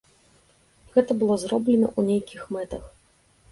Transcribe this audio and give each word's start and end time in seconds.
Гэта 0.95 1.17
было 1.25 1.37
зроблена 1.45 1.87
ў 1.99 2.11
нейкіх 2.11 2.51
мэтах. 2.59 2.83